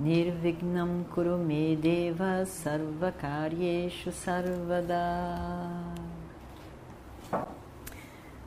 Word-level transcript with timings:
Nirvignam 0.00 1.04
Kurume 1.12 1.76
Deva 1.76 2.46
Sarvakaryeshu 2.46 4.10
Sarvada 4.10 4.96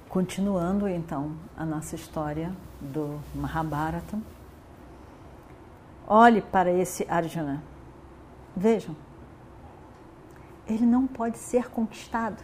Continuando 0.10 0.88
então 0.88 1.36
a 1.56 1.64
nossa 1.64 1.94
história 1.94 2.52
do 2.82 3.20
Mahabharata. 3.36 4.18
Olhe 6.08 6.42
para 6.42 6.72
esse 6.72 7.06
Arjuna. 7.08 7.62
Vejam, 8.58 8.96
ele 10.68 10.88
não 10.88 11.06
pode 11.06 11.38
ser 11.38 11.70
conquistado. 11.70 12.44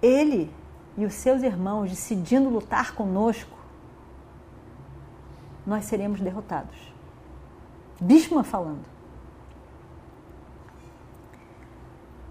Ele 0.00 0.50
e 0.96 1.04
os 1.04 1.12
seus 1.12 1.42
irmãos 1.42 1.90
decidindo 1.90 2.48
lutar 2.48 2.94
conosco, 2.94 3.55
nós 5.66 5.86
seremos 5.86 6.20
derrotados. 6.20 6.94
Bhishma 8.00 8.44
falando. 8.44 8.84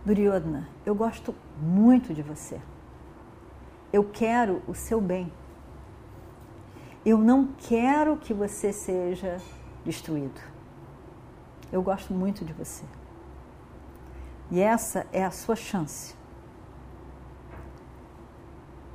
Duryodhana, 0.05 0.69
eu 0.85 0.93
gosto 0.93 1.33
muito 1.59 2.13
de 2.13 2.21
você. 2.21 2.61
Eu 3.91 4.03
quero 4.03 4.61
o 4.67 4.73
seu 4.73 5.01
bem. 5.01 5.31
Eu 7.03 7.17
não 7.17 7.47
quero 7.57 8.17
que 8.17 8.33
você 8.33 8.71
seja 8.71 9.41
destruído. 9.83 10.39
Eu 11.71 11.81
gosto 11.81 12.13
muito 12.13 12.45
de 12.45 12.53
você. 12.53 12.83
E 14.51 14.61
essa 14.61 15.07
é 15.11 15.23
a 15.23 15.31
sua 15.31 15.55
chance. 15.55 16.15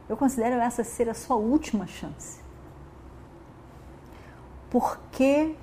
Eu 0.09 0.17
considero 0.17 0.57
essa 0.57 0.83
ser 0.83 1.09
a 1.09 1.15
sua 1.15 1.37
última 1.37 1.87
chance. 1.87 2.41
Por 4.71 4.99
que, 5.11 5.57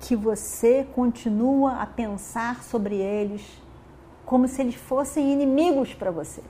que 0.00 0.14
você 0.14 0.86
continua 0.94 1.82
a 1.82 1.86
pensar 1.86 2.62
sobre 2.62 2.94
eles 2.96 3.60
como 4.24 4.46
se 4.46 4.62
eles 4.62 4.76
fossem 4.76 5.32
inimigos 5.32 5.92
para 5.94 6.12
você? 6.12 6.42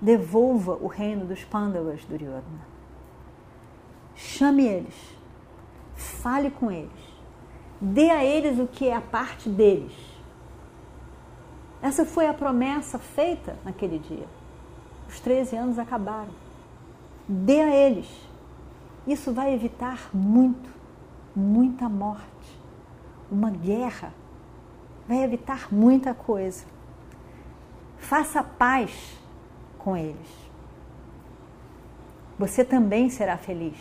Devolva 0.00 0.74
o 0.74 0.88
reino 0.88 1.24
dos 1.24 1.44
Pandavas, 1.44 2.04
Duryodhana. 2.04 2.66
Chame 4.14 4.66
eles. 4.66 4.94
Fale 5.94 6.50
com 6.50 6.70
eles. 6.70 7.14
Dê 7.80 8.10
a 8.10 8.24
eles 8.24 8.58
o 8.58 8.66
que 8.66 8.88
é 8.88 8.96
a 8.96 9.00
parte 9.00 9.48
deles. 9.48 9.94
Essa 11.80 12.04
foi 12.04 12.26
a 12.26 12.34
promessa 12.34 12.98
feita 12.98 13.56
naquele 13.64 13.98
dia. 13.98 14.26
Os 15.08 15.20
13 15.20 15.56
anos 15.56 15.78
acabaram. 15.78 16.32
Dê 17.28 17.60
a 17.60 17.74
eles. 17.74 18.33
Isso 19.06 19.32
vai 19.32 19.52
evitar 19.52 20.10
muito, 20.14 20.70
muita 21.36 21.88
morte. 21.88 22.24
Uma 23.30 23.50
guerra 23.50 24.12
vai 25.06 25.22
evitar 25.22 25.72
muita 25.72 26.14
coisa. 26.14 26.64
Faça 27.98 28.42
paz 28.42 29.18
com 29.78 29.96
eles. 29.96 30.44
Você 32.38 32.64
também 32.64 33.10
será 33.10 33.36
feliz 33.36 33.76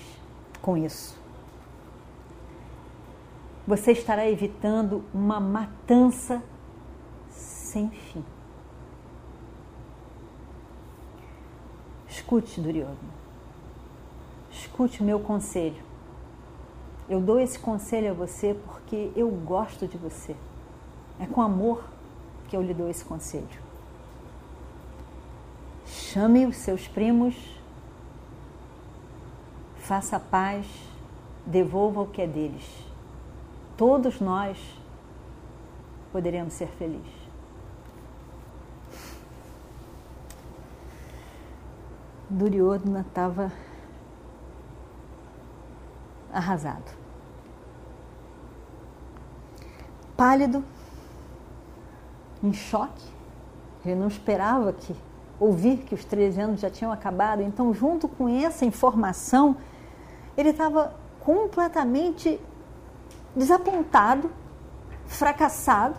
com 0.61 0.77
isso. 0.77 1.17
Você 3.65 3.93
estará 3.93 4.29
evitando 4.29 5.03
uma 5.13 5.39
matança 5.39 6.43
sem 7.29 7.89
fim. 7.89 8.23
Escute, 12.07 12.59
Duryodhana. 12.59 13.22
Escute 14.73 15.01
o 15.01 15.05
meu 15.05 15.19
conselho. 15.19 15.83
Eu 17.07 17.21
dou 17.21 17.39
esse 17.39 17.59
conselho 17.59 18.09
a 18.09 18.13
você 18.15 18.55
porque 18.65 19.11
eu 19.15 19.29
gosto 19.29 19.87
de 19.87 19.99
você. 19.99 20.35
É 21.19 21.27
com 21.27 21.43
amor 21.43 21.83
que 22.47 22.57
eu 22.57 22.61
lhe 22.63 22.73
dou 22.73 22.89
esse 22.89 23.05
conselho. 23.05 23.61
Chame 25.85 26.47
os 26.47 26.57
seus 26.57 26.87
primos, 26.87 27.35
faça 29.77 30.19
paz, 30.19 30.65
devolva 31.45 32.01
o 32.01 32.07
que 32.07 32.23
é 32.23 32.27
deles. 32.27 32.67
Todos 33.77 34.19
nós 34.19 34.57
poderemos 36.11 36.51
ser 36.51 36.69
felizes. 36.69 37.13
Duryodhana 42.27 43.01
estava 43.01 43.51
arrasado. 46.33 46.91
Pálido, 50.17 50.63
em 52.43 52.51
choque. 52.51 53.11
Ele 53.85 53.95
não 53.95 54.07
esperava 54.07 54.73
que 54.73 54.95
ouvir 55.39 55.77
que 55.77 55.95
os 55.95 56.05
13 56.05 56.41
anos 56.41 56.61
já 56.61 56.69
tinham 56.69 56.91
acabado. 56.91 57.41
Então, 57.41 57.73
junto 57.73 58.07
com 58.07 58.27
essa 58.27 58.65
informação, 58.65 59.57
ele 60.37 60.49
estava 60.49 60.95
completamente 61.19 62.39
desapontado, 63.35 64.29
fracassado, 65.05 65.95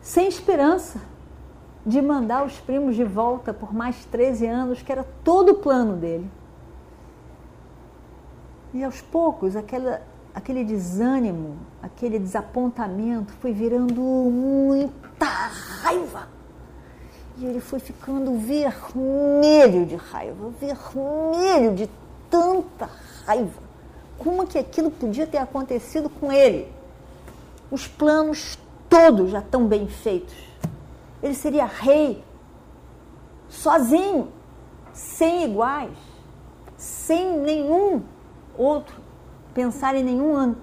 sem 0.00 0.28
esperança 0.28 1.00
de 1.84 2.00
mandar 2.02 2.44
os 2.44 2.58
primos 2.58 2.96
de 2.96 3.04
volta 3.04 3.52
por 3.54 3.72
mais 3.72 4.04
13 4.06 4.46
anos, 4.46 4.82
que 4.82 4.90
era 4.90 5.04
todo 5.22 5.50
o 5.50 5.54
plano 5.54 5.96
dele. 5.96 6.30
E 8.76 8.84
aos 8.84 9.00
poucos, 9.00 9.56
aquela, 9.56 10.02
aquele 10.34 10.62
desânimo, 10.62 11.56
aquele 11.82 12.18
desapontamento 12.18 13.32
foi 13.40 13.52
virando 13.52 14.00
muita 14.00 15.26
raiva. 15.26 16.28
E 17.38 17.46
ele 17.46 17.60
foi 17.60 17.78
ficando 17.78 18.38
vermelho 18.38 19.86
de 19.86 19.96
raiva, 19.96 20.50
vermelho 20.60 21.74
de 21.74 21.90
tanta 22.30 22.88
raiva. 23.24 23.62
Como 24.18 24.46
que 24.46 24.58
aquilo 24.58 24.90
podia 24.90 25.26
ter 25.26 25.38
acontecido 25.38 26.08
com 26.08 26.30
ele? 26.30 26.70
Os 27.70 27.86
planos 27.86 28.58
todos 28.88 29.30
já 29.30 29.40
tão 29.42 29.66
bem 29.66 29.88
feitos 29.88 30.46
ele 31.22 31.34
seria 31.34 31.64
rei, 31.64 32.22
sozinho, 33.48 34.28
sem 34.92 35.44
iguais, 35.44 35.96
sem 36.76 37.38
nenhum 37.38 38.02
outro, 38.56 39.00
pensar 39.54 39.94
em 39.94 40.04
nenhum 40.04 40.54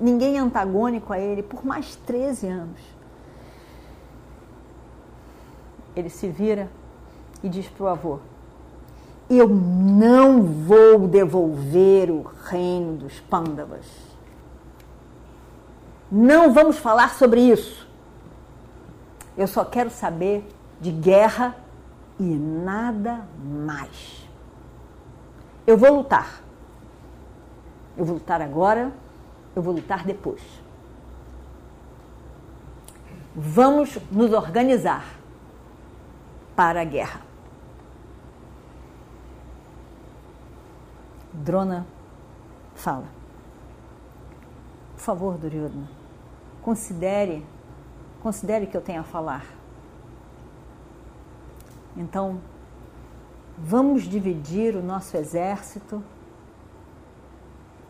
ninguém 0.00 0.38
antagônico 0.38 1.12
a 1.12 1.18
ele 1.18 1.42
por 1.42 1.64
mais 1.64 1.96
13 1.96 2.46
anos. 2.48 2.80
Ele 5.96 6.08
se 6.08 6.28
vira 6.28 6.68
e 7.42 7.48
diz 7.48 7.68
para 7.68 7.84
o 7.84 7.88
avô: 7.88 8.18
Eu 9.30 9.48
não 9.48 10.42
vou 10.42 11.06
devolver 11.06 12.10
o 12.10 12.22
reino 12.22 12.96
dos 12.96 13.20
Pândavas. 13.20 13.86
Não 16.10 16.52
vamos 16.52 16.78
falar 16.78 17.14
sobre 17.14 17.40
isso. 17.40 17.88
Eu 19.36 19.46
só 19.46 19.64
quero 19.64 19.90
saber 19.90 20.46
de 20.80 20.92
guerra 20.92 21.56
e 22.18 22.22
nada 22.22 23.26
mais. 23.42 24.28
Eu 25.66 25.76
vou 25.76 25.96
lutar. 25.96 26.43
Eu 27.96 28.04
vou 28.04 28.14
lutar 28.14 28.42
agora, 28.42 28.92
eu 29.54 29.62
vou 29.62 29.74
lutar 29.74 30.04
depois. 30.04 30.42
Vamos 33.34 33.98
nos 34.10 34.32
organizar 34.32 35.04
para 36.54 36.80
a 36.80 36.84
guerra. 36.84 37.20
Drona 41.32 41.86
fala. 42.74 43.06
Por 44.94 45.00
favor, 45.00 45.36
Duryodhana, 45.36 45.88
considere 46.62 47.44
considere 48.24 48.66
que 48.66 48.74
eu 48.74 48.80
tenho 48.80 49.00
a 49.00 49.04
falar. 49.04 49.44
Então, 51.94 52.40
vamos 53.58 54.04
dividir 54.04 54.74
o 54.74 54.82
nosso 54.82 55.14
exército 55.14 56.02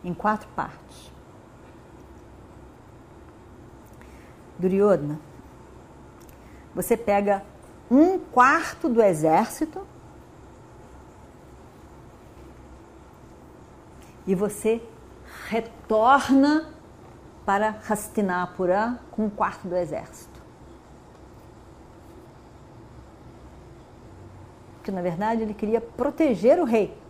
em 0.05 0.13
quatro 0.13 0.47
partes. 0.49 1.11
Duryodhana, 4.57 5.19
você 6.73 6.95
pega 6.95 7.43
um 7.89 8.17
quarto 8.19 8.87
do 8.87 9.01
exército 9.01 9.85
e 14.25 14.33
você 14.33 14.81
retorna 15.47 16.69
para 17.45 17.79
Hastinapura 17.89 18.99
com 19.11 19.25
um 19.25 19.29
quarto 19.29 19.67
do 19.67 19.75
exército. 19.75 20.41
Porque 24.77 24.91
na 24.91 25.01
verdade 25.01 25.41
ele 25.41 25.53
queria 25.53 25.81
proteger 25.81 26.59
o 26.59 26.63
rei. 26.63 27.04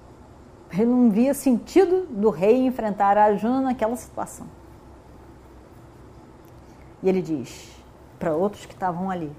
Ele 0.71 0.85
não 0.85 1.09
via 1.09 1.33
sentido 1.33 2.05
do 2.09 2.29
rei 2.29 2.65
enfrentar 2.65 3.17
Arjuna 3.17 3.61
naquela 3.61 3.95
situação. 3.95 4.47
E 7.01 7.09
ele 7.09 7.21
diz 7.21 7.71
para 8.17 8.33
outros 8.33 8.65
que 8.65 8.73
estavam 8.73 9.09
ali: 9.09 9.31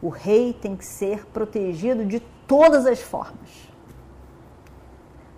o 0.00 0.08
rei 0.08 0.52
tem 0.52 0.76
que 0.76 0.84
ser 0.84 1.26
protegido 1.26 2.04
de 2.04 2.20
todas 2.46 2.86
as 2.86 3.00
formas. 3.00 3.66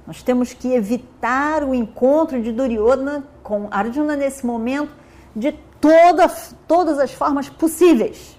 Nós 0.06 0.22
temos 0.22 0.54
que 0.54 0.72
evitar 0.72 1.62
o 1.62 1.74
encontro 1.74 2.42
de 2.42 2.50
Duryodhana 2.50 3.24
com 3.42 3.68
Arjuna 3.70 4.16
nesse 4.16 4.44
momento 4.44 4.92
de 5.36 5.52
toda, 5.80 6.28
todas 6.66 6.98
as 6.98 7.12
formas 7.12 7.48
possíveis. 7.48 8.38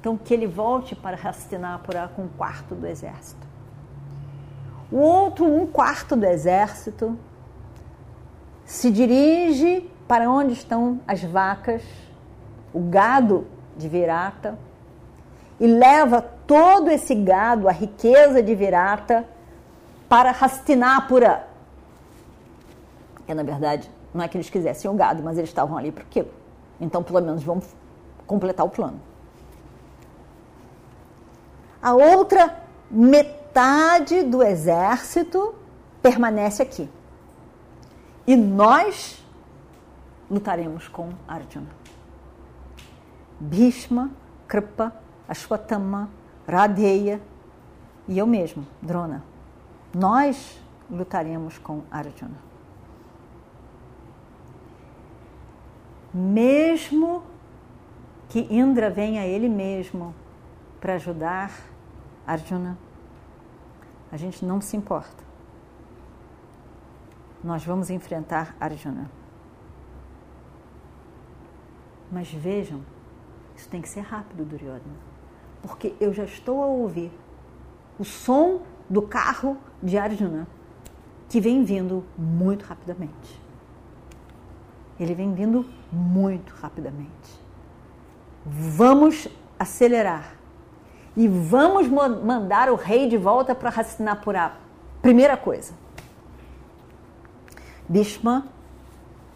Então, 0.00 0.16
que 0.16 0.32
ele 0.32 0.46
volte 0.46 0.94
para 0.94 1.16
Hastinapura 1.16 2.10
com 2.14 2.22
um 2.22 2.28
quarto 2.28 2.74
do 2.74 2.86
exército. 2.86 3.51
O 4.92 4.98
outro 4.98 5.46
um 5.46 5.66
quarto 5.66 6.14
do 6.14 6.26
exército 6.26 7.18
se 8.66 8.90
dirige 8.90 9.90
para 10.06 10.30
onde 10.30 10.52
estão 10.52 11.00
as 11.08 11.22
vacas, 11.24 11.82
o 12.74 12.80
gado 12.80 13.46
de 13.74 13.88
Virata, 13.88 14.58
e 15.58 15.66
leva 15.66 16.20
todo 16.20 16.90
esse 16.90 17.14
gado, 17.14 17.70
a 17.70 17.72
riqueza 17.72 18.42
de 18.42 18.54
Virata, 18.54 19.26
para 20.10 20.30
Hastinapura. 20.30 21.48
É, 23.26 23.32
na 23.32 23.42
verdade, 23.42 23.90
não 24.12 24.22
é 24.22 24.28
que 24.28 24.36
eles 24.36 24.50
quisessem 24.50 24.90
o 24.90 24.94
gado, 24.94 25.22
mas 25.22 25.38
eles 25.38 25.48
estavam 25.48 25.78
ali 25.78 25.90
para 25.90 26.04
quê? 26.04 26.26
Então, 26.78 27.02
pelo 27.02 27.22
menos, 27.22 27.42
vamos 27.42 27.64
completar 28.26 28.66
o 28.66 28.68
plano. 28.68 29.00
A 31.80 31.94
outra 31.94 32.58
metade 32.90 33.41
do 34.30 34.42
exército 34.42 35.54
permanece 36.00 36.62
aqui. 36.62 36.88
E 38.26 38.34
nós 38.36 39.22
lutaremos 40.30 40.88
com 40.88 41.10
Arjuna. 41.28 41.68
Bhishma, 43.38 44.10
Kripa, 44.46 44.94
Ashwatthama, 45.28 46.08
Radheya 46.48 47.20
e 48.08 48.18
eu 48.18 48.26
mesmo, 48.26 48.66
Drona. 48.80 49.22
Nós 49.94 50.58
lutaremos 50.90 51.58
com 51.58 51.82
Arjuna. 51.90 52.52
Mesmo 56.14 57.22
que 58.28 58.40
Indra 58.50 58.90
venha 58.90 59.26
ele 59.26 59.48
mesmo 59.48 60.14
para 60.80 60.94
ajudar 60.94 61.50
Arjuna, 62.26 62.78
a 64.12 64.16
gente 64.18 64.44
não 64.44 64.60
se 64.60 64.76
importa. 64.76 65.24
Nós 67.42 67.64
vamos 67.64 67.88
enfrentar 67.88 68.54
Arjuna. 68.60 69.10
Mas 72.10 72.30
vejam, 72.30 72.82
isso 73.56 73.68
tem 73.70 73.80
que 73.80 73.88
ser 73.88 74.02
rápido, 74.02 74.44
Duryodhana, 74.44 74.82
porque 75.62 75.94
eu 75.98 76.12
já 76.12 76.24
estou 76.24 76.62
a 76.62 76.66
ouvir 76.66 77.10
o 77.98 78.04
som 78.04 78.60
do 78.88 79.00
carro 79.00 79.56
de 79.82 79.96
Arjuna, 79.96 80.46
que 81.28 81.40
vem 81.40 81.64
vindo 81.64 82.04
muito 82.16 82.66
rapidamente. 82.66 83.40
Ele 85.00 85.14
vem 85.14 85.32
vindo 85.32 85.64
muito 85.90 86.52
rapidamente. 86.54 87.40
Vamos 88.44 89.26
acelerar 89.58 90.36
e 91.16 91.28
vamos 91.28 91.88
mandar 91.88 92.70
o 92.70 92.74
rei 92.74 93.08
de 93.08 93.16
volta 93.16 93.54
para 93.54 93.68
Hastinapura. 93.68 94.52
Primeira 95.00 95.36
coisa. 95.36 95.72
Bhishma 97.88 98.46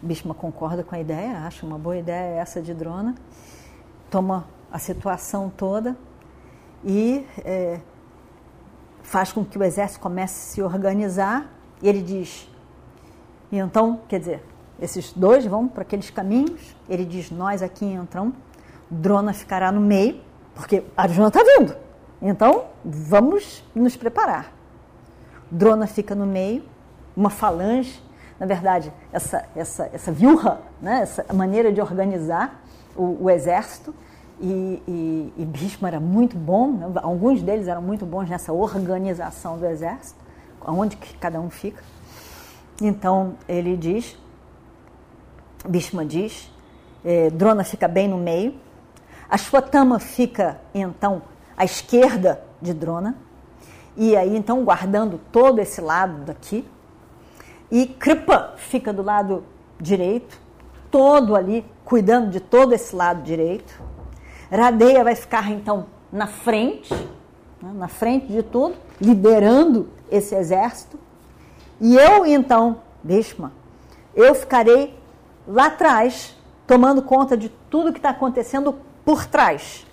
Bhishma 0.01 0.33
concorda 0.33 0.83
com 0.83 0.93
a 0.93 0.99
ideia, 0.99 1.39
acha 1.39 1.65
uma 1.65 1.77
boa 1.77 1.97
ideia 1.97 2.39
essa 2.39 2.61
de 2.61 2.73
Drona, 2.73 3.15
toma 4.11 4.45
a 4.71 4.77
situação 4.77 5.51
toda 5.55 5.97
e 6.85 7.25
é, 7.43 7.79
faz 9.01 9.31
com 9.31 9.43
que 9.43 9.57
o 9.57 9.63
exército 9.63 9.99
comece 9.99 10.33
a 10.35 10.53
se 10.53 10.61
organizar. 10.61 11.47
E 11.81 11.89
ele 11.89 12.01
diz: 12.01 12.47
e 13.51 13.57
então, 13.57 14.01
quer 14.07 14.19
dizer, 14.19 14.43
esses 14.79 15.11
dois 15.11 15.45
vão 15.45 15.67
para 15.67 15.81
aqueles 15.81 16.11
caminhos. 16.11 16.75
Ele 16.87 17.03
diz: 17.03 17.31
nós 17.31 17.63
aqui 17.63 17.85
entramos, 17.85 18.35
Drona 18.91 19.33
ficará 19.33 19.71
no 19.71 19.81
meio, 19.81 20.21
porque 20.57 20.83
Arjuna 20.95 21.29
está 21.29 21.41
vindo. 21.43 21.75
Então, 22.21 22.65
vamos 22.83 23.63
nos 23.73 23.95
preparar. 23.95 24.51
Drona 25.49 25.87
fica 25.87 26.13
no 26.13 26.25
meio, 26.25 26.63
uma 27.15 27.29
falange 27.29 28.01
na 28.39 28.45
verdade, 28.45 28.93
essa, 29.11 29.45
essa, 29.55 29.89
essa 29.91 30.11
viurra, 30.11 30.61
né, 30.81 31.01
essa 31.01 31.25
maneira 31.33 31.71
de 31.71 31.81
organizar 31.81 32.61
o, 32.95 33.23
o 33.23 33.29
exército. 33.29 33.93
E, 34.39 34.83
e, 34.87 35.33
e 35.35 35.45
Bhishma 35.45 35.87
era 35.87 35.99
muito 35.99 36.37
bom, 36.37 36.71
né? 36.71 36.91
alguns 37.01 37.41
deles 37.41 37.67
eram 37.67 37.81
muito 37.81 38.05
bons 38.05 38.29
nessa 38.29 38.53
organização 38.53 39.57
do 39.57 39.65
exército, 39.65 40.19
onde 40.63 40.95
que 40.95 41.17
cada 41.17 41.41
um 41.41 41.49
fica. 41.49 41.83
Então 42.79 43.33
ele 43.49 43.75
diz, 43.75 44.15
Bhishma 45.67 46.05
diz, 46.05 46.51
eh, 47.03 47.31
Drona 47.31 47.63
fica 47.63 47.87
bem 47.87 48.07
no 48.07 48.19
meio, 48.19 48.53
Ashwatthama 49.29 49.99
fica 49.99 50.61
então 50.73 51.21
à 51.55 51.65
esquerda 51.65 52.41
de 52.61 52.73
Drona, 52.73 53.15
e 53.95 54.15
aí 54.15 54.35
então 54.35 54.63
guardando 54.63 55.19
todo 55.31 55.59
esse 55.59 55.81
lado 55.81 56.25
daqui, 56.25 56.65
e 57.69 57.85
Kripa 57.85 58.53
fica 58.55 58.93
do 58.93 59.03
lado 59.03 59.43
direito, 59.79 60.39
todo 60.89 61.35
ali, 61.35 61.65
cuidando 61.83 62.29
de 62.29 62.39
todo 62.39 62.73
esse 62.73 62.95
lado 62.95 63.21
direito. 63.21 63.81
Radeia 64.49 65.03
vai 65.03 65.15
ficar 65.15 65.51
então 65.51 65.85
na 66.11 66.27
frente, 66.27 66.93
né, 67.61 67.71
na 67.73 67.87
frente 67.87 68.27
de 68.27 68.41
tudo, 68.41 68.75
liderando 68.99 69.89
esse 70.09 70.33
exército. 70.33 70.97
E 71.81 71.95
eu 71.95 72.25
então, 72.25 72.77
Bhishma, 73.03 73.51
eu 74.15 74.33
ficarei 74.33 74.97
lá 75.47 75.67
atrás, 75.67 76.35
tomando 76.65 77.01
conta 77.01 77.35
de 77.35 77.49
tudo 77.69 77.91
que 77.91 77.99
está 77.99 78.09
acontecendo 78.09 78.75
por 79.07 79.25
trás, 79.25 79.87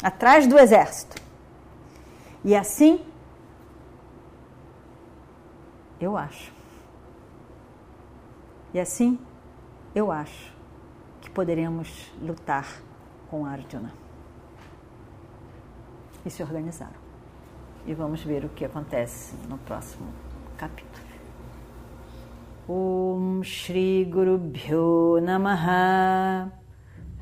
atrás 0.00 0.46
do 0.46 0.56
exército. 0.56 1.20
E 2.44 2.54
assim, 2.54 3.04
eu 6.00 6.16
acho 6.16 6.52
e 8.72 8.78
assim, 8.78 9.18
eu 9.92 10.12
acho 10.12 10.54
que 11.20 11.28
poderemos 11.28 12.08
lutar 12.22 12.80
com 13.28 13.44
Arjuna. 13.44 13.92
E 16.24 16.30
se 16.30 16.40
organizaram. 16.40 17.00
E 17.84 17.92
vamos 17.94 18.22
ver 18.22 18.44
o 18.44 18.48
que 18.50 18.64
acontece 18.64 19.34
no 19.48 19.58
próximo 19.58 20.06
capítulo. 20.56 21.10
Guru 24.08 24.38
Bhyo 24.38 25.20
Namaha 25.20 26.59